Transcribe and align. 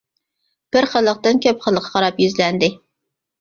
بىر 0.75 0.87
خىللىقتىن 0.93 1.41
كۆپ 1.47 1.61
خىللىققا 1.67 1.93
قاراپ 1.99 2.19
يۈزلەندى. 2.25 2.73